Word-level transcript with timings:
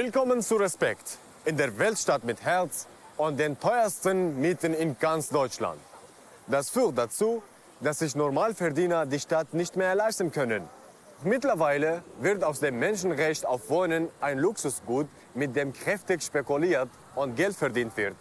Willkommen 0.00 0.42
zu 0.42 0.54
Respekt 0.54 1.18
in 1.44 1.56
der 1.56 1.76
Weltstadt 1.76 2.22
mit 2.22 2.44
Herz 2.44 2.86
und 3.16 3.36
den 3.36 3.58
teuersten 3.58 4.40
Mieten 4.40 4.72
in 4.72 4.96
ganz 4.96 5.28
Deutschland. 5.28 5.80
Das 6.46 6.70
führt 6.70 6.96
dazu, 6.96 7.42
dass 7.80 7.98
sich 7.98 8.14
Normalverdiener 8.14 9.06
die 9.06 9.18
Stadt 9.18 9.54
nicht 9.54 9.74
mehr 9.74 9.96
leisten 9.96 10.30
können. 10.30 10.62
Mittlerweile 11.24 12.04
wird 12.20 12.44
aus 12.44 12.60
dem 12.60 12.78
Menschenrecht 12.78 13.44
auf 13.44 13.70
Wohnen 13.70 14.08
ein 14.20 14.38
Luxusgut, 14.38 15.08
mit 15.34 15.56
dem 15.56 15.72
kräftig 15.72 16.22
spekuliert 16.22 16.90
und 17.16 17.34
Geld 17.34 17.56
verdient 17.56 17.96
wird. 17.96 18.14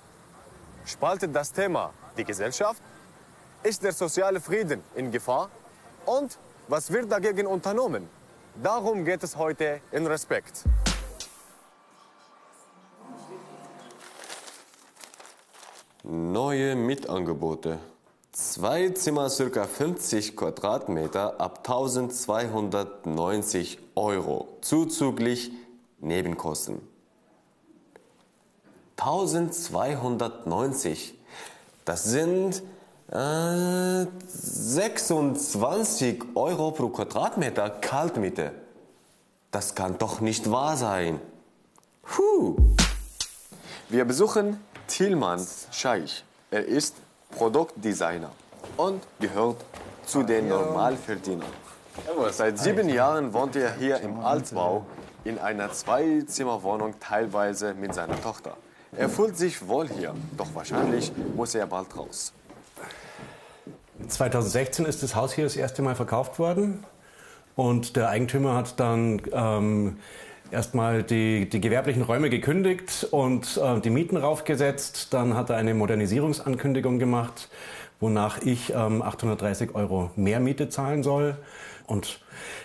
Spaltet 0.84 1.36
das 1.36 1.52
Thema 1.52 1.94
die 2.18 2.23
Gesellschaft? 2.23 2.82
Ist 3.62 3.84
der 3.84 3.91
soziale 3.91 4.41
Frieden 4.41 4.82
in 4.96 5.12
Gefahr? 5.12 5.52
Und 6.07 6.39
was 6.70 6.91
wird 6.91 7.12
dagegen 7.12 7.46
unternommen? 7.46 8.09
Darum 8.64 9.05
geht 9.05 9.22
es 9.22 9.38
heute 9.38 9.80
in 9.91 10.08
Respekt. 10.08 10.64
Neue 16.09 16.77
Mietangebote. 16.77 17.79
Zwei 18.31 18.91
Zimmer, 18.91 19.29
ca. 19.29 19.66
50 19.66 20.38
Quadratmeter 20.38 21.41
ab 21.41 21.67
1290 21.67 23.77
Euro, 23.95 24.47
zuzüglich 24.61 25.52
Nebenkosten. 25.99 26.80
1290, 28.95 31.13
das 31.83 32.05
sind 32.05 32.63
äh, 33.11 34.05
26 34.27 36.23
Euro 36.35 36.71
pro 36.71 36.88
Quadratmeter 36.88 37.69
Kaltmiete. 37.69 38.53
Das 39.52 39.75
kann 39.75 39.97
doch 39.97 40.21
nicht 40.21 40.49
wahr 40.49 40.77
sein. 40.77 41.19
Puh. 42.02 42.55
Wir 43.89 44.05
besuchen 44.05 44.61
Tilman 44.88 45.45
Scheich. 45.71 46.23
Er 46.49 46.66
ist 46.66 46.95
Produktdesigner 47.31 48.31
und 48.77 49.03
gehört 49.19 49.57
zu 50.05 50.23
den 50.23 50.47
Normalverdienern. 50.47 51.52
Seit 52.31 52.57
sieben 52.57 52.89
Jahren 52.89 53.33
wohnt 53.33 53.55
er 53.55 53.75
hier 53.75 53.99
im 53.99 54.19
Altbau 54.19 54.85
in 55.23 55.38
einer 55.39 55.71
Zweizimmerwohnung, 55.71 56.95
teilweise 56.99 57.73
mit 57.73 57.93
seiner 57.93 58.21
Tochter. 58.21 58.55
Er 58.95 59.09
fühlt 59.09 59.38
sich 59.38 59.67
wohl 59.67 59.89
hier, 59.89 60.15
doch 60.38 60.47
wahrscheinlich 60.53 61.11
muss 61.35 61.53
er 61.53 61.67
bald 61.67 61.95
raus. 61.97 62.31
2016 64.08 64.85
ist 64.85 65.03
das 65.03 65.15
Haus 65.15 65.33
hier 65.33 65.43
das 65.43 65.55
erste 65.55 65.81
Mal 65.81 65.95
verkauft 65.95 66.39
worden 66.39 66.85
und 67.55 67.95
der 67.95 68.09
Eigentümer 68.09 68.55
hat 68.55 68.80
dann 68.80 69.21
ähm, 69.33 69.99
erstmal 70.52 71.03
die, 71.03 71.50
die 71.50 71.62
gewerblichen 71.62 72.02
Räume 72.02 72.30
gekündigt 72.30 73.08
und 73.12 73.58
äh, 73.58 73.80
die 73.80 73.90
Mieten 73.90 74.17
raufgesetzt. 74.17 75.14
Dann 75.14 75.36
hat 75.36 75.50
er 75.50 75.58
eine 75.58 75.73
Modernisierungsankündigung 75.73 77.00
gemacht, 77.00 77.50
wonach 78.00 78.42
ich 78.42 78.73
ähm, 78.73 79.02
830 79.02 79.76
Euro 79.76 80.12
mehr 80.16 80.39
Miete 80.39 80.70
zahlen 80.70 81.04
soll. 81.04 81.38
Und 81.88 82.20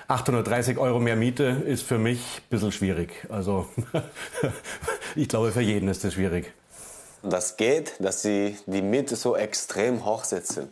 830 0.08 0.78
Euro 0.78 0.98
mehr 0.98 1.16
Miete 1.16 1.62
ist 1.66 1.82
für 1.82 1.98
mich 1.98 2.18
ein 2.18 2.50
bisschen 2.50 2.72
schwierig. 2.72 3.26
Also 3.28 3.66
ich 5.14 5.28
glaube, 5.28 5.52
für 5.52 5.60
jeden 5.60 5.88
ist 5.88 6.04
das 6.04 6.14
schwierig. 6.14 6.52
Das 7.22 7.56
geht, 7.56 7.94
dass 8.00 8.22
Sie 8.22 8.56
die 8.66 8.82
Miete 8.82 9.14
so 9.14 9.36
extrem 9.36 10.04
hochsetzen. 10.04 10.68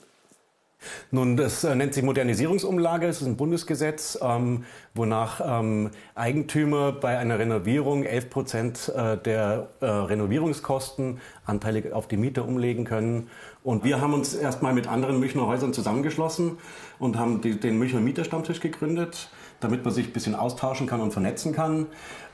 Nun, 1.11 1.37
das 1.37 1.65
äh, 1.65 1.75
nennt 1.75 1.95
sich 1.95 2.03
Modernisierungsumlage. 2.03 3.07
Es 3.07 3.21
ist 3.21 3.27
ein 3.27 3.37
Bundesgesetz, 3.37 4.19
ähm, 4.23 4.65
wonach 4.95 5.41
ähm, 5.45 5.91
Eigentümer 6.15 6.93
bei 6.93 7.19
einer 7.19 7.39
Renovierung 7.39 8.05
11 8.05 8.31
Prozent 8.31 8.93
äh, 8.95 9.17
der 9.19 9.69
äh, 9.81 9.87
Renovierungskosten 9.87 11.21
anteilig 11.45 11.93
auf 11.93 12.09
die 12.09 12.17
Miete 12.17 12.43
umlegen 12.43 12.85
können. 12.85 13.29
Und 13.63 13.85
wir 13.85 14.01
haben 14.01 14.15
uns 14.15 14.35
erstmal 14.35 14.73
mit 14.73 14.87
anderen 14.87 15.21
Münchner 15.21 15.47
Häusern 15.47 15.73
zusammengeschlossen 15.73 16.59
und 16.99 17.19
haben 17.19 17.41
die, 17.43 17.61
den 17.61 17.79
Münchner 17.79 18.01
Mieterstammtisch 18.01 18.61
gegründet, 18.61 19.31
damit 19.61 19.85
man 19.85 19.93
sich 19.93 20.07
ein 20.07 20.13
bisschen 20.13 20.35
austauschen 20.35 20.87
kann 20.87 21.01
und 21.01 21.13
vernetzen 21.13 21.53
kann. 21.53 21.87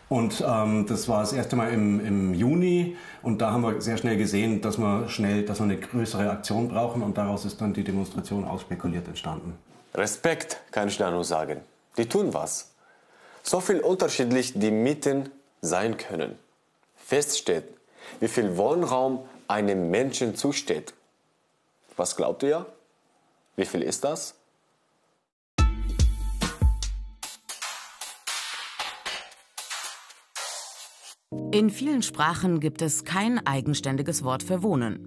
Und 0.09 0.43
ähm, 0.47 0.87
das 0.87 1.09
war 1.09 1.21
das 1.21 1.33
erste 1.33 1.57
Mal 1.57 1.73
im, 1.73 2.05
im 2.05 2.35
Juni 2.35 2.97
und 3.23 3.41
da 3.41 3.51
haben 3.51 3.63
wir 3.63 3.81
sehr 3.81 3.97
schnell 3.97 4.17
gesehen, 4.17 4.61
dass 4.61 4.79
wir 4.79 5.09
schnell, 5.09 5.45
dass 5.45 5.59
wir 5.59 5.65
eine 5.65 5.79
größere 5.79 6.31
Aktion 6.31 6.69
brauchen 6.69 7.03
und 7.03 7.19
daraus 7.19 7.45
ist 7.45 7.61
dann 7.61 7.75
die 7.75 7.83
Demonstration 7.83 8.45
ausspekuliert 8.45 9.09
entstanden. 9.09 9.59
Respekt, 9.95 10.61
kann 10.71 10.87
ich 10.89 10.97
da 10.97 11.11
nur 11.11 11.25
sagen. 11.25 11.61
Die 11.97 12.09
tun 12.09 12.33
was. 12.33 12.73
So 13.43 13.61
viel 13.61 13.81
unterschiedlich 13.81 14.53
die 14.55 14.71
Mieten 14.71 15.31
sein 15.61 15.97
können. 15.97 16.39
Fest 16.97 17.39
steht, 17.39 17.65
wie 18.21 18.29
viel 18.29 18.57
Wohnraum 18.57 19.21
einem 19.49 19.91
Menschen 19.91 20.37
zusteht. 20.37 20.95
Was 21.97 22.15
glaubt 22.15 22.45
ihr? 22.45 22.67
Wie 23.57 23.65
viel 23.65 23.83
ist 23.83 24.05
das? 24.05 24.36
In 31.57 31.71
vielen 31.71 32.03
Sprachen 32.03 32.61
gibt 32.61 32.83
es 32.83 33.05
kein 33.05 33.39
eigenständiges 33.47 34.23
Wort 34.25 34.43
für 34.43 34.63
Wohnen. 34.63 34.99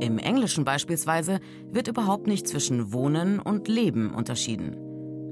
Im 0.00 0.18
Englischen 0.18 0.64
beispielsweise 0.64 1.40
wird 1.68 1.88
überhaupt 1.88 2.28
nicht 2.28 2.46
zwischen 2.46 2.92
Wohnen 2.92 3.40
und 3.40 3.66
Leben 3.66 4.14
unterschieden. 4.14 4.76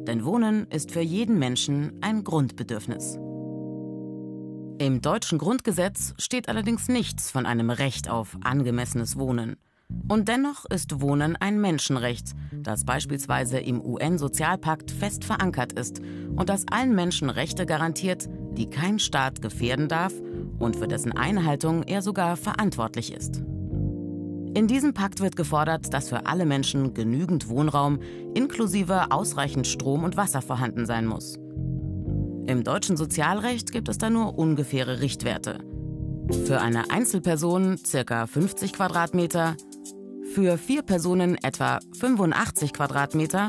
Denn 0.05 0.25
Wohnen 0.25 0.67
ist 0.69 0.91
für 0.91 1.01
jeden 1.01 1.39
Menschen 1.39 1.93
ein 2.01 2.25
Grundbedürfnis. 2.25 3.21
Im 4.79 5.01
deutschen 5.01 5.39
Grundgesetz 5.39 6.15
steht 6.19 6.49
allerdings 6.49 6.89
nichts 6.89 7.31
von 7.31 7.47
einem 7.47 7.71
Recht 7.71 8.11
auf 8.11 8.37
angemessenes 8.43 9.17
Wohnen. 9.17 9.59
Und 10.09 10.27
dennoch 10.27 10.65
ist 10.65 11.01
Wohnen 11.01 11.37
ein 11.37 11.61
Menschenrecht, 11.61 12.33
das 12.53 12.85
beispielsweise 12.85 13.61
im 13.61 13.81
UN-Sozialpakt 13.81 14.91
fest 14.91 15.25
verankert 15.25 15.73
ist 15.75 16.01
und 16.35 16.49
das 16.49 16.67
allen 16.69 16.97
Menschen 16.97 17.31
Rechte 17.31 17.65
garantiert, 17.65 18.29
die 18.53 18.69
kein 18.69 18.99
Staat 18.99 19.41
gefährden 19.41 19.89
darf 19.89 20.13
und 20.59 20.77
für 20.77 20.89
dessen 20.89 21.13
Einhaltung 21.13 21.83
er 21.83 22.03
sogar 22.03 22.37
verantwortlich 22.37 23.13
ist. 23.13 23.43
In 24.55 24.67
diesem 24.67 24.95
Pakt 24.95 25.21
wird 25.21 25.37
gefordert, 25.37 25.93
dass 25.93 26.09
für 26.09 26.27
alle 26.27 26.47
Menschen 26.47 26.95
genügend 26.95 27.49
Wohnraum 27.49 28.01
inklusive 28.35 29.11
ausreichend 29.11 29.67
Strom 29.67 30.05
und 30.05 30.17
Wasser 30.17 30.43
vorhanden 30.43 30.87
sein 30.87 31.07
muss. 31.07 31.39
Im 32.47 32.65
deutschen 32.65 32.97
Sozialrecht 32.97 33.73
gibt 33.73 33.89
es 33.89 33.99
da 33.99 34.11
nur 34.11 34.39
ungefähre 34.39 35.01
Richtwerte. 35.01 35.59
Für 36.47 36.61
eine 36.61 36.91
Einzelperson 36.91 37.79
ca. 38.07 38.27
50 38.27 38.73
Quadratmeter, 38.73 39.55
für 40.35 40.59
vier 40.59 40.83
Personen 40.83 41.37
etwa 41.43 41.79
85 41.99 42.73
Quadratmeter 42.73 43.49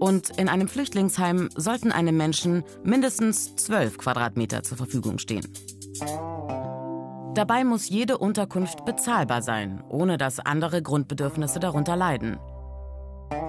und 0.00 0.30
in 0.38 0.48
einem 0.48 0.68
Flüchtlingsheim 0.68 1.48
sollten 1.56 1.92
einem 1.92 2.16
Menschen 2.16 2.62
mindestens 2.82 3.56
12 3.56 3.98
Quadratmeter 3.98 4.62
zur 4.62 4.76
Verfügung 4.76 5.18
stehen. 5.18 5.46
Dabei 7.34 7.64
muss 7.64 7.88
jede 7.88 8.18
Unterkunft 8.18 8.84
bezahlbar 8.84 9.42
sein, 9.42 9.82
ohne 9.88 10.18
dass 10.18 10.38
andere 10.38 10.82
Grundbedürfnisse 10.82 11.58
darunter 11.58 11.96
leiden. 11.96 12.38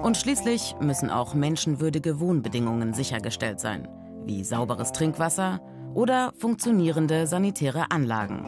Und 0.02 0.16
schließlich 0.16 0.74
müssen 0.80 1.10
auch 1.10 1.34
menschenwürdige 1.34 2.18
Wohnbedingungen 2.20 2.94
sichergestellt 2.94 3.60
sein, 3.60 3.88
wie 4.24 4.42
sauberes 4.44 4.92
Trinkwasser 4.92 5.60
oder 5.94 6.32
funktionierende 6.36 7.26
sanitäre 7.26 7.90
Anlagen. 7.90 8.44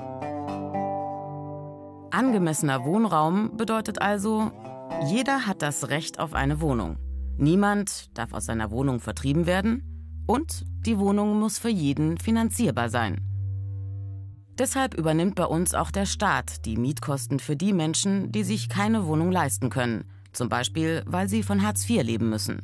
Angemessener 2.11 2.85
Wohnraum 2.85 3.57
bedeutet 3.57 4.03
also, 4.03 4.51
jeder 5.07 5.47
hat 5.47 5.63
das 5.63 5.89
Recht 5.89 6.19
auf 6.19 6.35
eine 6.35 6.61
Wohnung. 6.61 6.97
Niemand 7.37 8.17
darf 8.19 8.33
aus 8.33 8.47
seiner 8.47 8.71
Wohnung 8.71 8.99
vertrieben 8.99 9.47
werden 9.47 10.25
und 10.27 10.65
die 10.85 10.99
Wohnung 10.99 11.39
muss 11.39 11.59
für 11.59 11.69
jeden 11.69 12.19
finanzierbar 12.19 12.89
sein. 12.89 13.28
Deshalb 14.59 14.95
übernimmt 14.95 15.37
bei 15.37 15.45
uns 15.45 15.73
auch 15.73 15.93
der 15.93 16.05
Staat 16.05 16.65
die 16.65 16.77
Mietkosten 16.77 17.39
für 17.39 17.55
die 17.55 17.73
Menschen, 17.73 18.33
die 18.33 18.43
sich 18.43 18.69
keine 18.69 19.07
Wohnung 19.07 19.31
leisten 19.31 19.71
können, 19.71 20.05
zum 20.33 20.49
Beispiel 20.49 21.05
weil 21.07 21.29
sie 21.29 21.45
von 21.45 21.63
Hartz 21.63 21.89
IV 21.89 22.03
leben 22.03 22.29
müssen. 22.29 22.63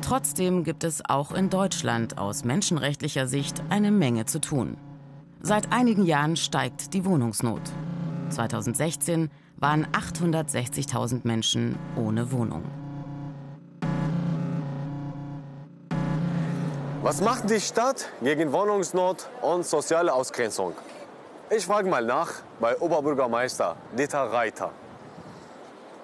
Trotzdem 0.00 0.62
gibt 0.62 0.84
es 0.84 1.04
auch 1.04 1.32
in 1.32 1.50
Deutschland 1.50 2.18
aus 2.18 2.44
menschenrechtlicher 2.44 3.26
Sicht 3.26 3.62
eine 3.68 3.90
Menge 3.90 4.26
zu 4.26 4.40
tun. 4.40 4.76
Seit 5.40 5.72
einigen 5.72 6.04
Jahren 6.06 6.36
steigt 6.36 6.94
die 6.94 7.04
Wohnungsnot. 7.04 7.60
2016 8.30 9.28
waren 9.56 9.86
860.000 9.86 11.20
Menschen 11.24 11.76
ohne 11.96 12.30
Wohnung. 12.32 12.62
Was 17.00 17.20
macht 17.20 17.48
die 17.48 17.60
Stadt 17.60 18.10
gegen 18.22 18.52
Wohnungsnot 18.52 19.28
und 19.40 19.64
soziale 19.64 20.12
Ausgrenzung? 20.12 20.72
Ich 21.48 21.64
frage 21.64 21.88
mal 21.88 22.04
nach 22.04 22.32
bei 22.58 22.76
Oberbürgermeister 22.76 23.76
Dieter 23.96 24.32
Reiter. 24.32 24.72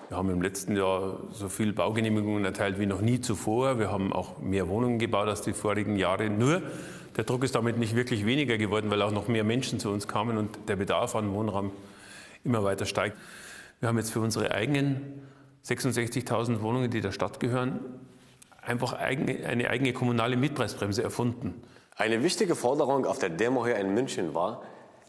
Wir 0.09 0.17
haben 0.17 0.31
im 0.31 0.41
letzten 0.41 0.77
Jahr 0.77 1.19
so 1.33 1.49
viel 1.49 1.73
Baugenehmigungen 1.73 2.45
erteilt 2.45 2.79
wie 2.79 2.87
noch 2.87 3.01
nie 3.01 3.21
zuvor. 3.21 3.81
Wir 3.81 3.91
haben 3.91 4.13
auch 4.13 4.39
mehr 4.39 4.69
Wohnungen 4.69 5.01
gebaut 5.01 5.27
als 5.27 5.43
die 5.43 5.53
vorigen 5.53 5.97
Jahre. 5.97 6.31
Nur 6.31 6.63
der 7.17 7.25
Druck 7.25 7.43
ist 7.43 7.57
damit 7.57 7.77
nicht 7.77 7.97
wirklich 7.97 8.25
weniger 8.25 8.57
geworden, 8.57 8.89
weil 8.89 9.03
auch 9.03 9.11
noch 9.11 9.27
mehr 9.27 9.43
Menschen 9.43 9.81
zu 9.81 9.91
uns 9.91 10.07
kamen 10.07 10.39
und 10.39 10.69
der 10.69 10.77
Bedarf 10.77 11.17
an 11.17 11.33
Wohnraum 11.33 11.73
immer 12.45 12.63
weiter 12.63 12.87
steigt. 12.87 13.17
Wir 13.81 13.89
haben 13.89 13.99
jetzt 13.99 14.13
für 14.13 14.21
unsere 14.21 14.53
eigenen 14.53 15.23
66.000 15.67 16.63
Wohnungen, 16.63 16.89
die 16.89 17.01
der 17.01 17.11
Stadt 17.11 17.41
gehören, 17.41 17.81
einfach 18.67 18.93
eine 18.95 19.71
eigene 19.71 19.93
kommunale 19.93 20.37
Mietpreisbremse 20.37 21.03
erfunden. 21.03 21.63
Eine 21.97 22.23
wichtige 22.23 22.55
Forderung 22.55 23.07
auf 23.07 23.19
der 23.19 23.29
Demo 23.29 23.65
hier 23.65 23.77
in 23.77 23.95
München 23.95 24.35
war, 24.35 24.63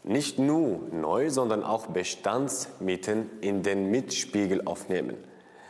nicht 0.04 0.38
nur 0.38 0.82
neu, 0.92 1.30
sondern 1.30 1.64
auch 1.64 1.88
Bestandsmieten 1.88 3.28
in 3.40 3.62
den 3.64 3.90
Mietspiegel 3.90 4.62
aufnehmen, 4.64 5.16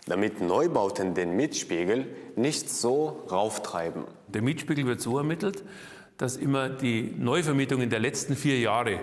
damit 0.06 0.42
Neubauten 0.42 1.14
den 1.14 1.36
Mietspiegel 1.36 2.06
nicht 2.36 2.68
so 2.68 3.24
rauftreiben. 3.30 4.04
Der 4.28 4.42
Mietspiegel 4.42 4.86
wird 4.86 5.00
so 5.00 5.16
ermittelt, 5.16 5.64
dass 6.18 6.36
immer 6.36 6.68
die 6.68 7.14
Neuvermietungen 7.16 7.88
der 7.88 8.00
letzten 8.00 8.36
vier 8.36 8.58
Jahre 8.58 9.00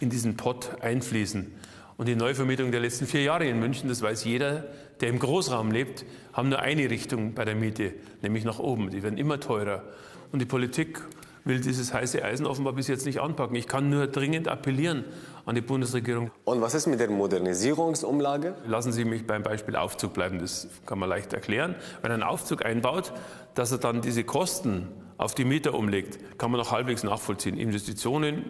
in 0.00 0.10
diesen 0.10 0.36
Pott 0.36 0.70
einfließen. 0.82 1.54
Und 1.96 2.08
die 2.08 2.16
Neuvermietung 2.16 2.72
der 2.72 2.80
letzten 2.80 3.06
vier 3.06 3.22
Jahre 3.22 3.46
in 3.46 3.60
München, 3.60 3.88
das 3.88 4.02
weiß 4.02 4.24
jeder, 4.24 4.64
der 5.00 5.08
im 5.08 5.18
Großraum 5.18 5.70
lebt, 5.70 6.04
haben 6.32 6.48
nur 6.48 6.58
eine 6.58 6.90
Richtung 6.90 7.34
bei 7.34 7.44
der 7.44 7.54
Miete, 7.54 7.92
nämlich 8.22 8.44
nach 8.44 8.58
oben. 8.58 8.90
Die 8.90 9.02
werden 9.02 9.18
immer 9.18 9.38
teurer. 9.38 9.84
Und 10.32 10.40
die 10.40 10.46
Politik 10.46 11.00
will 11.44 11.60
dieses 11.60 11.92
heiße 11.92 12.24
Eisen 12.24 12.46
offenbar 12.46 12.72
bis 12.72 12.88
jetzt 12.88 13.06
nicht 13.06 13.20
anpacken. 13.20 13.54
Ich 13.54 13.68
kann 13.68 13.90
nur 13.90 14.06
dringend 14.06 14.48
appellieren 14.48 15.04
an 15.44 15.54
die 15.54 15.60
Bundesregierung. 15.60 16.30
Und 16.44 16.60
was 16.62 16.74
ist 16.74 16.86
mit 16.86 17.00
der 17.00 17.10
Modernisierungsumlage? 17.10 18.54
Lassen 18.66 18.92
Sie 18.92 19.04
mich 19.04 19.26
beim 19.26 19.42
Beispiel 19.42 19.76
Aufzug 19.76 20.14
bleiben, 20.14 20.38
das 20.38 20.68
kann 20.86 20.98
man 20.98 21.08
leicht 21.08 21.32
erklären. 21.32 21.74
Wenn 22.02 22.12
ein 22.12 22.22
Aufzug 22.22 22.64
einbaut, 22.64 23.12
dass 23.54 23.70
er 23.72 23.78
dann 23.78 24.00
diese 24.00 24.24
Kosten 24.24 24.88
auf 25.18 25.34
die 25.34 25.44
Mieter 25.44 25.74
umlegt, 25.74 26.38
kann 26.38 26.50
man 26.50 26.58
noch 26.58 26.72
halbwegs 26.72 27.04
nachvollziehen. 27.04 27.58
Investitionen 27.58 28.46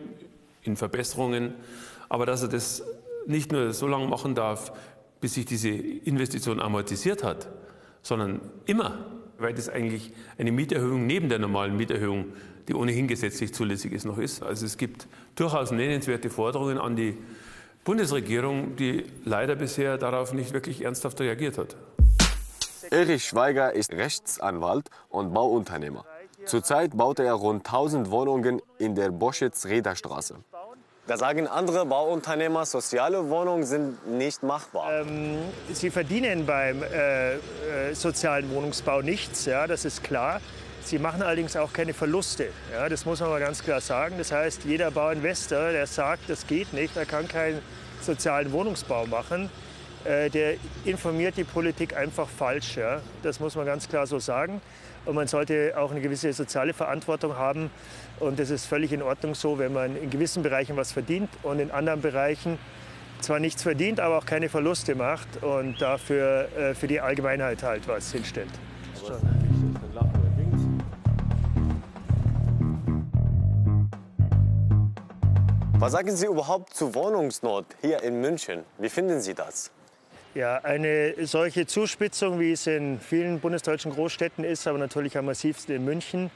in 0.63 0.77
Verbesserungen, 0.77 1.55
aber 2.09 2.27
dass 2.27 2.43
er 2.43 2.49
das 2.49 2.83
nicht 3.27 3.53
nur 3.53 3.73
so 3.73 3.87
lange 3.87 4.07
machen 4.07 4.35
darf, 4.35 4.73
bis 5.21 5.35
sich 5.35 5.47
diese 5.47 5.71
Investition 5.71 6.61
amortisiert 6.61 7.25
hat, 7.25 7.49
sondern 8.03 8.41
immer, 8.67 9.07
weil 9.39 9.55
das 9.55 9.69
eigentlich 9.69 10.13
eine 10.39 10.53
Mieterhöhung 10.53 11.07
neben 11.07 11.29
der 11.29 11.39
normalen 11.39 11.77
Mieterhöhung, 11.77 12.27
die 12.69 12.75
ohnehin 12.75 13.09
gesetzlich 13.09 13.53
zulässig 13.55 13.93
ist, 13.93 14.05
noch 14.05 14.19
ist. 14.19 14.43
Also 14.43 14.67
es 14.67 14.77
gibt 14.77 15.07
durchaus 15.35 15.71
nennenswerte 15.71 16.31
Forderungen 16.31 16.79
an 16.79 16.97
die 16.97 17.17
Bundesregierung, 17.85 18.77
die 18.77 19.05
leider 19.25 19.57
bisher 19.57 19.99
darauf 19.99 20.33
nicht 20.33 20.53
wirklich 20.53 20.83
ernsthaft 20.83 21.21
reagiert 21.21 21.59
hat. 21.59 21.77
Erich 22.91 23.25
Schweiger 23.25 23.75
ist 23.75 23.93
Rechtsanwalt 23.93 24.89
und 25.09 25.35
Bauunternehmer. 25.35 26.05
Zurzeit 26.47 26.97
baut 26.97 27.19
er 27.19 27.33
rund 27.33 27.67
1000 27.67 28.11
Wohnungen 28.11 28.61
in 28.79 28.95
der 28.95 29.11
Boschitz-Reda-Straße. 29.11 30.37
Da 31.07 31.19
sagen 31.19 31.47
andere 31.47 31.85
Bauunternehmer, 31.85 32.65
soziale 32.65 33.29
Wohnungen 33.29 33.65
sind 33.67 34.07
nicht 34.07 34.43
machbar. 34.43 35.01
Ähm, 35.03 35.37
sie 35.71 35.91
verdienen 35.91 36.47
beim 36.47 36.83
äh, 36.83 37.35
äh, 37.35 37.39
sozialen 37.93 38.51
Wohnungsbau 38.51 39.03
nichts, 39.03 39.45
ja, 39.45 39.67
das 39.67 39.85
ist 39.85 40.03
klar. 40.03 40.41
Sie 40.83 40.99
machen 40.99 41.23
allerdings 41.23 41.57
auch 41.57 41.75
keine 41.75 41.93
Verluste. 41.93 42.49
Ja, 42.73 42.89
das 42.89 43.05
muss 43.05 43.21
man 43.21 43.29
mal 43.29 43.41
ganz 43.41 43.63
klar 43.63 43.83
sagen. 43.83 44.15
Das 44.17 44.33
heißt, 44.33 44.65
jeder 44.65 44.91
Bauinvestor, 44.91 45.73
der 45.73 45.87
sagt, 45.87 46.31
das 46.31 46.47
geht 46.47 46.73
nicht, 46.73 46.97
er 46.97 47.05
kann 47.05 47.29
keinen 47.29 47.61
sozialen 48.01 48.51
Wohnungsbau 48.53 49.05
machen, 49.05 49.51
der 50.05 50.57
informiert 50.85 51.37
die 51.37 51.45
Politik 51.45 51.97
einfach 51.97 52.29
falsch. 52.29 52.77
Ja. 52.77 53.01
Das 53.23 53.41
muss 53.41 53.57
man 53.57 53.67
ganz 53.67 53.89
klar 53.89 54.07
so 54.07 54.19
sagen. 54.19 54.61
Und 55.07 55.15
man 55.15 55.27
sollte 55.27 55.75
auch 55.77 55.91
eine 55.91 56.01
gewisse 56.01 56.33
soziale 56.33 56.73
Verantwortung 56.73 57.37
haben. 57.37 57.71
Und 58.21 58.41
es 58.41 58.51
ist 58.51 58.67
völlig 58.67 58.93
in 58.93 59.03
Ordnung 59.03 59.35
so, 59.35 59.59
wenn 59.59 59.73
man 59.73 59.97
in 59.97 60.11
gewissen 60.11 60.43
Bereichen 60.43 60.77
was 60.77 60.93
verdient 60.93 61.29
und 61.43 61.59
in 61.59 61.71
anderen 61.71 62.01
Bereichen 62.01 62.59
zwar 63.21 63.39
nichts 63.39 63.63
verdient, 63.63 64.01
aber 64.01 64.19
auch 64.19 64.27
keine 64.27 64.49
Verluste 64.49 64.95
macht 64.95 65.43
und 65.43 65.81
dafür 65.81 66.49
äh, 66.57 66.75
für 66.75 66.87
die 66.87 67.01
Allgemeinheit 67.01 67.63
halt 67.63 67.89
was 67.89 68.13
hinstellt. 68.13 68.51
Was 75.79 75.93
sagen 75.93 76.17
Sie 76.17 76.27
überhaupt 76.27 76.75
zu 76.75 76.95
Wohnungsnot 76.95 77.67
hier 77.81 78.03
in 78.03 78.21
München? 78.21 78.65
Wie 78.79 78.89
finden 78.89 79.21
Sie 79.21 79.35
das? 79.35 79.71
Ja, 80.35 80.57
eine 80.65 81.15
solche 81.27 81.65
Zuspitzung, 81.65 82.41
wie 82.41 82.51
es 82.51 82.67
in 82.67 82.99
vielen 82.99 83.39
bundesdeutschen 83.39 83.93
Großstädten 83.93 84.43
ist, 84.43 84.67
aber 84.67 84.79
natürlich 84.79 85.17
am 85.17 85.27
massivsten 85.27 85.77
in 85.77 85.85
München, 85.85 86.29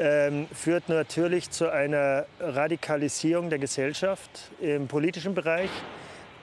ähm, 0.00 0.48
führt 0.52 0.88
natürlich 0.88 1.48
zu 1.48 1.70
einer 1.70 2.26
Radikalisierung 2.40 3.48
der 3.48 3.60
Gesellschaft 3.60 4.50
im 4.60 4.88
politischen 4.88 5.36
Bereich, 5.36 5.70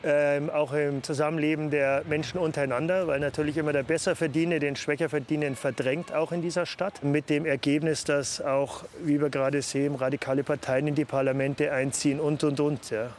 ähm, 0.06 0.50
auch 0.50 0.72
im 0.72 1.04
Zusammenleben 1.04 1.72
der 1.72 2.04
Menschen 2.08 2.38
untereinander, 2.38 3.06
weil 3.08 3.20
natürlich 3.20 3.58
immer 3.58 3.74
der 3.74 3.84
Besserverdienende 3.84 4.60
den 4.60 4.78
Schwächerverdienenden 4.78 5.58
verdrängt, 5.58 6.14
auch 6.14 6.32
in 6.32 6.42
dieser 6.42 6.66
Stadt. 6.66 7.04
Mit 7.04 7.30
dem 7.30 7.46
Ergebnis, 7.46 8.06
dass 8.06 8.40
auch, 8.40 8.86
wie 9.04 9.20
wir 9.20 9.30
gerade 9.30 9.62
sehen, 9.62 9.96
radikale 9.96 10.46
Parteien 10.46 10.88
in 10.88 10.96
die 10.96 11.04
Parlamente 11.04 11.70
einziehen 11.74 12.22
und, 12.22 12.46
und, 12.46 12.62
und. 12.62 12.92
Ja. 12.92 13.10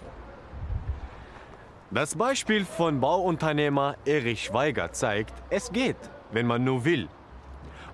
Das 1.90 2.16
Beispiel 2.16 2.66
von 2.66 3.00
Bauunternehmer 3.00 3.96
Erich 4.04 4.44
Schweiger 4.44 4.92
zeigt, 4.92 5.32
es 5.48 5.72
geht, 5.72 5.96
wenn 6.32 6.46
man 6.46 6.62
nur 6.62 6.84
will. 6.84 7.08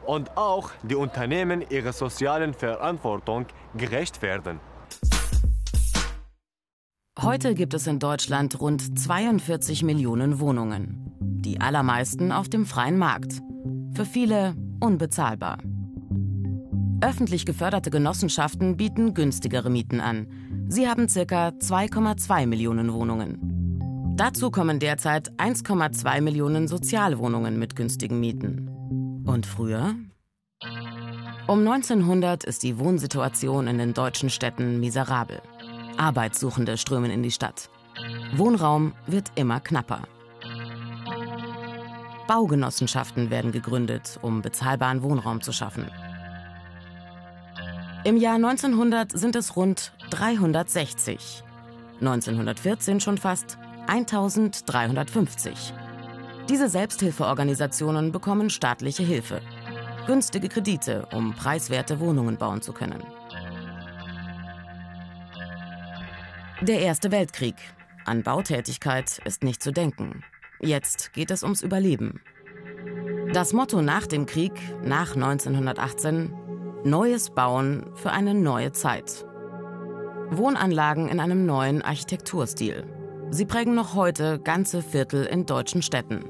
Und 0.05 0.37
auch 0.37 0.73
die 0.83 0.97
Unternehmen 0.97 1.63
ihrer 1.71 1.93
sozialen 1.93 2.55
Verantwortung 2.55 3.47
gerecht 3.77 4.21
werden. 4.21 4.59
Heute 7.21 7.55
gibt 7.55 7.73
es 7.73 7.87
in 7.87 8.01
Deutschland 8.01 8.61
rund 8.61 8.99
42 8.99 9.85
Millionen 9.85 10.41
Wohnungen. 10.41 11.13
Die 11.21 11.61
allermeisten 11.61 12.33
auf 12.33 12.49
dem 12.49 12.67
freien 12.67 12.99
Markt. 12.99 13.41
Für 13.95 14.05
viele 14.05 14.57
unbezahlbar. 14.81 15.59
Öffentlich 17.01 17.47
geförderte 17.47 17.91
Genossenschaften 17.91 18.77
bieten 18.77 19.15
günstigere 19.15 19.71
Mieten 19.71 20.01
an. 20.01 20.27
Sie 20.69 20.89
haben 20.89 21.07
ca. 21.07 21.49
2,2 21.51 22.47
Millionen 22.47 22.93
Wohnungen. 22.93 23.54
Dazu 24.17 24.53
kommen 24.53 24.79
derzeit 24.79 25.33
1,2 25.39 26.21
Millionen 26.21 26.69
Sozialwohnungen 26.69 27.59
mit 27.59 27.75
günstigen 27.75 28.21
Mieten. 28.21 28.71
Und 29.27 29.45
früher? 29.45 29.97
Um 31.49 31.59
1900 31.67 32.45
ist 32.45 32.63
die 32.63 32.79
Wohnsituation 32.79 33.67
in 33.67 33.79
den 33.79 33.93
deutschen 33.93 34.31
Städten 34.31 34.79
miserabel. 34.79 35.43
Arbeitssuchende 35.97 36.79
strömen 36.79 37.11
in 37.11 37.25
die 37.25 37.33
Stadt. 37.33 37.71
Wohnraum 38.37 38.93
wird 39.09 39.33
immer 39.35 39.59
knapper. 39.59 40.03
Baugenossenschaften 42.29 43.31
werden 43.31 43.51
gegründet, 43.51 44.21
um 44.23 44.43
bezahlbaren 44.43 45.03
Wohnraum 45.03 45.41
zu 45.41 45.53
schaffen. 45.53 45.91
Im 48.05 48.17
Jahr 48.17 48.37
1900 48.37 49.11
sind 49.11 49.35
es 49.35 49.57
rund 49.57 49.93
360. 50.11 51.43
1914 52.01 53.01
schon 53.01 53.19
fast 53.19 53.59
1350. 53.87 55.75
Diese 56.49 56.69
Selbsthilfeorganisationen 56.69 58.13
bekommen 58.13 58.51
staatliche 58.51 59.03
Hilfe. 59.03 59.41
Günstige 60.07 60.49
Kredite, 60.49 61.07
um 61.13 61.35
preiswerte 61.35 62.01
Wohnungen 62.01 62.37
bauen 62.37 62.61
zu 62.61 62.73
können. 62.73 63.03
Der 66.61 66.81
Erste 66.81 67.11
Weltkrieg. 67.11 67.57
An 68.05 68.23
Bautätigkeit 68.23 69.19
ist 69.25 69.43
nicht 69.43 69.63
zu 69.63 69.73
denken. 69.73 70.23
Jetzt 70.61 71.13
geht 71.13 71.31
es 71.31 71.43
ums 71.43 71.63
Überleben. 71.63 72.21
Das 73.33 73.53
Motto 73.53 73.83
nach 73.83 74.07
dem 74.07 74.27
Krieg, 74.27 74.53
nach 74.83 75.15
1918, 75.15 76.33
Neues 76.85 77.31
Bauen 77.31 77.87
für 77.95 78.11
eine 78.11 78.35
neue 78.35 78.73
Zeit. 78.73 79.25
Wohnanlagen 80.31 81.09
in 81.09 81.19
einem 81.19 81.47
neuen 81.47 81.81
Architekturstil. 81.81 82.85
Sie 83.35 83.47
prägen 83.47 83.75
noch 83.75 83.97
heute 83.97 84.39
ganze 84.39 84.81
Viertel 84.81 85.25
in 85.25 85.45
deutschen 85.45 85.83
Städten. 85.83 86.25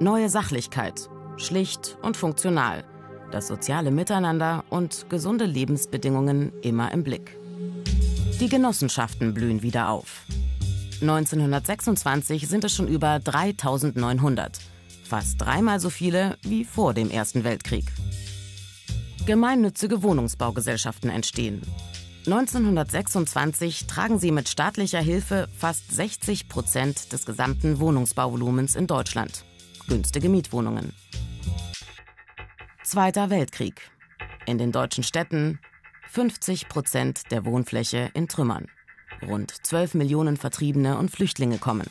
Neue 0.00 0.28
Sachlichkeit, 0.28 1.08
schlicht 1.36 1.96
und 2.02 2.16
funktional, 2.16 2.82
das 3.30 3.46
soziale 3.46 3.92
Miteinander 3.92 4.64
und 4.68 5.08
gesunde 5.08 5.44
Lebensbedingungen 5.44 6.50
immer 6.62 6.90
im 6.90 7.04
Blick. 7.04 7.38
Die 8.40 8.48
Genossenschaften 8.48 9.34
blühen 9.34 9.62
wieder 9.62 9.88
auf. 9.88 10.24
1926 11.00 12.48
sind 12.48 12.64
es 12.64 12.74
schon 12.74 12.88
über 12.88 13.20
3900, 13.20 14.58
fast 15.04 15.40
dreimal 15.40 15.78
so 15.78 15.90
viele 15.90 16.38
wie 16.42 16.64
vor 16.64 16.92
dem 16.92 17.12
Ersten 17.12 17.44
Weltkrieg. 17.44 17.84
Gemeinnützige 19.26 20.02
Wohnungsbaugesellschaften 20.02 21.08
entstehen. 21.08 21.62
1926 22.26 23.88
tragen 23.88 24.20
sie 24.20 24.30
mit 24.30 24.48
staatlicher 24.48 25.00
Hilfe 25.00 25.48
fast 25.58 25.90
60 25.90 26.48
Prozent 26.48 27.12
des 27.12 27.26
gesamten 27.26 27.80
Wohnungsbauvolumens 27.80 28.76
in 28.76 28.86
Deutschland. 28.86 29.44
günstige 29.88 30.28
Mietwohnungen. 30.28 30.92
Zweiter 32.84 33.28
Weltkrieg. 33.28 33.90
In 34.46 34.56
den 34.56 34.70
deutschen 34.70 35.02
Städten 35.02 35.58
50 36.10 36.68
Prozent 36.68 37.32
der 37.32 37.44
Wohnfläche 37.44 38.12
in 38.14 38.28
Trümmern. 38.28 38.66
Rund 39.26 39.50
12 39.50 39.94
Millionen 39.94 40.36
Vertriebene 40.36 40.98
und 40.98 41.10
Flüchtlinge 41.10 41.58
kommen. 41.58 41.90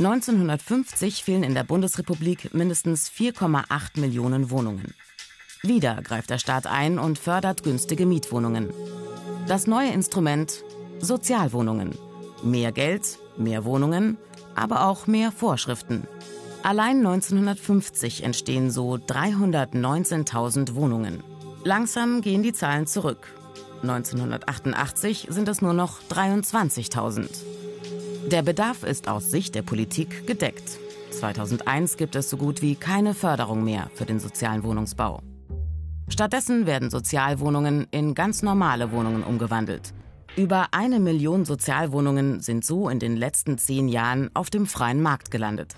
1950 0.00 1.22
fehlen 1.22 1.44
in 1.44 1.54
der 1.54 1.62
Bundesrepublik 1.62 2.52
mindestens 2.52 3.12
4,8 3.12 4.00
Millionen 4.00 4.50
Wohnungen. 4.50 4.92
Wieder 5.66 6.02
greift 6.02 6.28
der 6.28 6.36
Staat 6.36 6.66
ein 6.66 6.98
und 6.98 7.18
fördert 7.18 7.62
günstige 7.62 8.04
Mietwohnungen. 8.04 8.68
Das 9.48 9.66
neue 9.66 9.92
Instrument 9.92 10.62
Sozialwohnungen. 11.00 11.92
Mehr 12.42 12.70
Geld, 12.70 13.18
mehr 13.38 13.64
Wohnungen, 13.64 14.18
aber 14.54 14.86
auch 14.86 15.06
mehr 15.06 15.32
Vorschriften. 15.32 16.06
Allein 16.62 16.98
1950 16.98 18.24
entstehen 18.24 18.70
so 18.70 18.96
319.000 18.96 20.74
Wohnungen. 20.74 21.22
Langsam 21.64 22.20
gehen 22.20 22.42
die 22.42 22.52
Zahlen 22.52 22.86
zurück. 22.86 23.26
1988 23.80 25.28
sind 25.30 25.48
es 25.48 25.62
nur 25.62 25.72
noch 25.72 26.02
23.000. 26.10 27.26
Der 28.26 28.42
Bedarf 28.42 28.82
ist 28.82 29.08
aus 29.08 29.30
Sicht 29.30 29.54
der 29.54 29.62
Politik 29.62 30.26
gedeckt. 30.26 30.78
2001 31.10 31.96
gibt 31.96 32.16
es 32.16 32.28
so 32.28 32.36
gut 32.36 32.60
wie 32.60 32.74
keine 32.74 33.14
Förderung 33.14 33.64
mehr 33.64 33.90
für 33.94 34.04
den 34.04 34.20
sozialen 34.20 34.62
Wohnungsbau. 34.62 35.22
Stattdessen 36.08 36.66
werden 36.66 36.90
Sozialwohnungen 36.90 37.86
in 37.90 38.14
ganz 38.14 38.42
normale 38.42 38.92
Wohnungen 38.92 39.22
umgewandelt. 39.24 39.94
Über 40.36 40.68
eine 40.72 41.00
Million 41.00 41.44
Sozialwohnungen 41.44 42.40
sind 42.40 42.64
so 42.64 42.88
in 42.88 42.98
den 42.98 43.16
letzten 43.16 43.56
zehn 43.56 43.88
Jahren 43.88 44.30
auf 44.34 44.50
dem 44.50 44.66
freien 44.66 45.00
Markt 45.00 45.30
gelandet. 45.30 45.74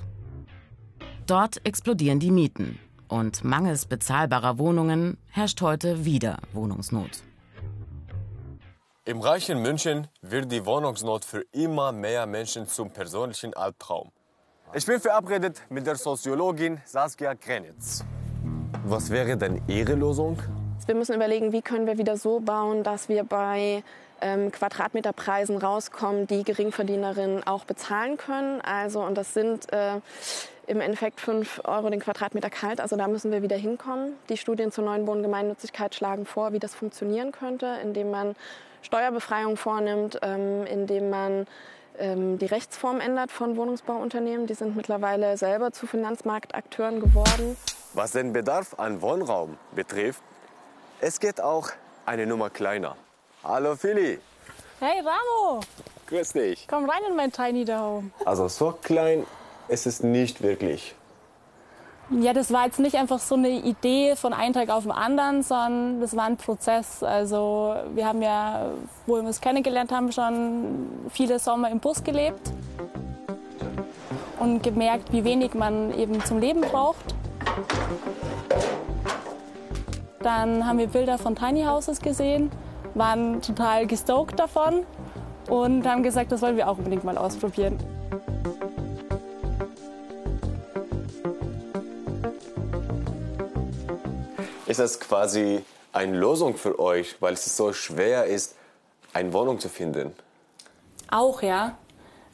Dort 1.26 1.64
explodieren 1.64 2.20
die 2.20 2.30
Mieten 2.30 2.78
und 3.08 3.44
mangels 3.44 3.86
bezahlbarer 3.86 4.58
Wohnungen 4.58 5.16
herrscht 5.30 5.60
heute 5.60 6.04
wieder 6.04 6.38
Wohnungsnot. 6.52 7.22
Im 9.04 9.20
reichen 9.20 9.62
München 9.62 10.08
wird 10.22 10.50
die 10.50 10.64
Wohnungsnot 10.66 11.24
für 11.24 11.44
immer 11.52 11.92
mehr 11.92 12.26
Menschen 12.26 12.66
zum 12.66 12.90
persönlichen 12.90 13.54
Albtraum. 13.54 14.10
Ich 14.74 14.84
bin 14.84 15.00
verabredet 15.00 15.62
mit 15.68 15.86
der 15.86 15.94
Soziologin 15.94 16.80
Saskia 16.84 17.34
Krenitz. 17.36 18.04
Was 18.84 19.10
wäre 19.10 19.36
denn 19.36 19.62
Ihre 19.66 19.94
Lösung? 19.94 20.38
Wir 20.86 20.94
müssen 20.94 21.14
überlegen, 21.14 21.52
wie 21.52 21.62
können 21.62 21.86
wir 21.86 21.98
wieder 21.98 22.16
so 22.16 22.40
bauen, 22.40 22.82
dass 22.82 23.08
wir 23.08 23.24
bei 23.24 23.82
ähm, 24.20 24.52
Quadratmeterpreisen 24.52 25.58
rauskommen, 25.58 26.26
die 26.26 26.44
Geringverdienerinnen 26.44 27.46
auch 27.46 27.64
bezahlen 27.64 28.16
können. 28.16 28.60
Also, 28.60 29.00
und 29.00 29.16
das 29.16 29.34
sind 29.34 29.72
äh, 29.72 30.00
im 30.66 30.80
Endeffekt 30.80 31.20
5 31.20 31.62
Euro 31.64 31.90
den 31.90 32.00
Quadratmeter 32.00 32.50
kalt. 32.50 32.80
Also 32.80 32.96
da 32.96 33.08
müssen 33.08 33.30
wir 33.30 33.42
wieder 33.42 33.56
hinkommen. 33.56 34.12
Die 34.28 34.36
Studien 34.36 34.72
zur 34.72 34.84
neuen 34.84 35.06
Wohngemeinnützigkeit 35.06 35.94
schlagen 35.94 36.26
vor, 36.26 36.52
wie 36.52 36.58
das 36.58 36.74
funktionieren 36.74 37.32
könnte, 37.32 37.78
indem 37.82 38.10
man 38.10 38.34
Steuerbefreiung 38.82 39.56
vornimmt, 39.56 40.18
ähm, 40.22 40.64
indem 40.66 41.10
man 41.10 41.46
ähm, 41.98 42.38
die 42.38 42.46
Rechtsform 42.46 43.00
ändert 43.00 43.30
von 43.30 43.56
Wohnungsbauunternehmen. 43.56 44.46
Die 44.46 44.54
sind 44.54 44.76
mittlerweile 44.76 45.36
selber 45.36 45.72
zu 45.72 45.86
Finanzmarktakteuren 45.86 47.00
geworden. 47.00 47.56
Was 47.94 48.12
den 48.12 48.32
Bedarf 48.32 48.78
an 48.78 49.00
Wohnraum 49.02 49.56
betrifft, 49.74 50.22
es 51.00 51.20
geht 51.20 51.40
auch 51.40 51.70
eine 52.04 52.26
Nummer 52.26 52.50
kleiner. 52.50 52.96
Hallo 53.42 53.76
Philly. 53.76 54.18
Hey 54.80 55.00
Ramo. 55.00 55.60
Grüß 56.06 56.32
dich. 56.34 56.66
Komm 56.68 56.88
rein 56.88 57.02
in 57.08 57.16
mein 57.16 57.32
Tiny 57.32 57.64
Dome. 57.64 58.10
Also 58.24 58.48
so 58.48 58.72
klein 58.82 59.26
ist 59.68 59.86
es 59.86 60.02
nicht 60.02 60.42
wirklich. 60.42 60.94
Ja, 62.10 62.32
das 62.32 62.52
war 62.52 62.66
jetzt 62.66 62.78
nicht 62.78 62.94
einfach 62.94 63.18
so 63.18 63.34
eine 63.34 63.48
Idee 63.48 64.14
von 64.14 64.32
einem 64.32 64.54
Tag 64.54 64.68
auf 64.70 64.84
den 64.84 64.92
anderen, 64.92 65.42
sondern 65.42 66.00
das 66.00 66.14
war 66.14 66.26
ein 66.26 66.36
Prozess. 66.36 67.02
Also 67.02 67.74
wir 67.94 68.06
haben 68.06 68.22
ja, 68.22 68.66
wo 69.06 69.16
wir 69.16 69.24
uns 69.24 69.40
kennengelernt 69.40 69.90
haben, 69.90 70.12
schon 70.12 70.88
viele 71.10 71.40
Sommer 71.40 71.68
im 71.68 71.80
Bus 71.80 72.04
gelebt 72.04 72.52
und 74.38 74.62
gemerkt, 74.62 75.12
wie 75.12 75.24
wenig 75.24 75.54
man 75.54 75.92
eben 75.98 76.24
zum 76.24 76.38
Leben 76.38 76.60
braucht. 76.60 77.16
Dann 80.20 80.64
haben 80.64 80.78
wir 80.78 80.86
Bilder 80.86 81.18
von 81.18 81.34
Tiny 81.34 81.64
Houses 81.64 82.00
gesehen, 82.00 82.52
waren 82.94 83.42
total 83.42 83.84
gestoked 83.88 84.38
davon 84.38 84.84
und 85.50 85.84
haben 85.84 86.04
gesagt, 86.04 86.30
das 86.30 86.40
wollen 86.40 86.56
wir 86.56 86.68
auch 86.68 86.78
unbedingt 86.78 87.02
mal 87.02 87.18
ausprobieren. 87.18 87.78
Ist 94.76 94.80
das 94.80 95.00
quasi 95.00 95.64
eine 95.94 96.18
Lösung 96.18 96.54
für 96.58 96.78
euch, 96.78 97.16
weil 97.22 97.32
es 97.32 97.56
so 97.56 97.72
schwer 97.72 98.26
ist, 98.26 98.56
eine 99.14 99.32
Wohnung 99.32 99.58
zu 99.58 99.70
finden? 99.70 100.12
Auch 101.10 101.40
ja. 101.40 101.78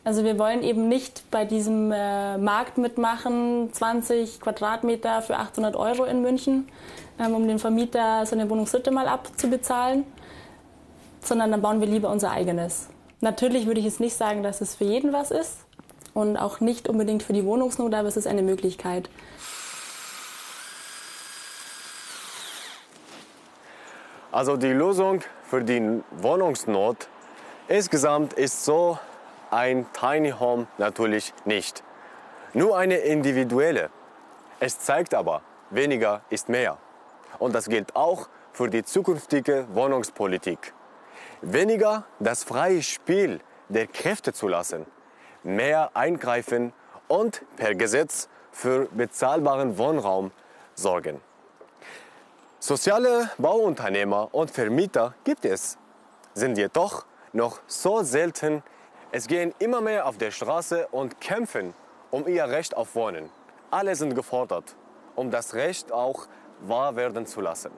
Also 0.02 0.24
wir 0.24 0.40
wollen 0.40 0.64
eben 0.64 0.88
nicht 0.88 1.22
bei 1.30 1.44
diesem 1.44 1.92
äh, 1.92 2.38
Markt 2.38 2.78
mitmachen, 2.78 3.72
20 3.72 4.40
Quadratmeter 4.40 5.22
für 5.22 5.36
800 5.36 5.76
Euro 5.76 6.02
in 6.02 6.20
München, 6.20 6.68
ähm, 7.20 7.32
um 7.36 7.46
den 7.46 7.60
Vermieter 7.60 8.26
seine 8.26 8.50
Wohnungsritte 8.50 8.90
mal 8.90 9.06
abzubezahlen, 9.06 10.02
sondern 11.22 11.52
dann 11.52 11.62
bauen 11.62 11.78
wir 11.78 11.86
lieber 11.86 12.10
unser 12.10 12.32
eigenes. 12.32 12.88
Natürlich 13.20 13.66
würde 13.66 13.78
ich 13.78 13.86
jetzt 13.86 14.00
nicht 14.00 14.16
sagen, 14.16 14.42
dass 14.42 14.60
es 14.60 14.74
für 14.74 14.84
jeden 14.84 15.12
was 15.12 15.30
ist 15.30 15.58
und 16.12 16.36
auch 16.36 16.58
nicht 16.58 16.88
unbedingt 16.88 17.22
für 17.22 17.34
die 17.34 17.44
Wohnungsnot, 17.44 17.94
aber 17.94 18.08
es 18.08 18.16
ist 18.16 18.26
eine 18.26 18.42
Möglichkeit. 18.42 19.10
Also 24.32 24.56
die 24.56 24.72
Lösung 24.72 25.20
für 25.44 25.62
die 25.62 26.02
Wohnungsnot 26.10 27.06
insgesamt 27.68 28.32
ist 28.32 28.64
so 28.64 28.98
ein 29.50 29.84
Tiny 29.92 30.30
Home 30.30 30.66
natürlich 30.78 31.34
nicht. 31.44 31.84
Nur 32.54 32.78
eine 32.78 32.96
individuelle. 32.96 33.90
Es 34.58 34.78
zeigt 34.78 35.14
aber, 35.14 35.42
weniger 35.68 36.22
ist 36.30 36.48
mehr. 36.48 36.78
Und 37.38 37.54
das 37.54 37.68
gilt 37.68 37.94
auch 37.94 38.30
für 38.54 38.70
die 38.70 38.82
zukünftige 38.84 39.66
Wohnungspolitik. 39.74 40.72
Weniger 41.42 42.04
das 42.18 42.42
freie 42.42 42.82
Spiel 42.82 43.40
der 43.68 43.86
Kräfte 43.86 44.32
zu 44.32 44.48
lassen, 44.48 44.86
mehr 45.42 45.90
eingreifen 45.92 46.72
und 47.06 47.42
per 47.56 47.74
Gesetz 47.74 48.30
für 48.50 48.88
bezahlbaren 48.92 49.76
Wohnraum 49.76 50.30
sorgen. 50.74 51.20
Soziale 52.64 53.28
Bauunternehmer 53.38 54.32
und 54.32 54.52
Vermieter 54.52 55.16
gibt 55.24 55.44
es, 55.44 55.78
sind 56.32 56.56
jedoch 56.56 57.04
noch 57.32 57.58
so 57.66 58.04
selten. 58.04 58.62
Es 59.10 59.26
gehen 59.26 59.52
immer 59.58 59.80
mehr 59.80 60.06
auf 60.06 60.16
der 60.16 60.30
Straße 60.30 60.86
und 60.92 61.20
kämpfen 61.20 61.74
um 62.12 62.28
ihr 62.28 62.44
Recht 62.44 62.76
auf 62.76 62.94
Wohnen. 62.94 63.30
Alle 63.72 63.96
sind 63.96 64.14
gefordert, 64.14 64.76
um 65.16 65.32
das 65.32 65.54
Recht 65.54 65.90
auch 65.90 66.28
wahr 66.60 66.94
werden 66.94 67.26
zu 67.26 67.40
lassen. 67.40 67.72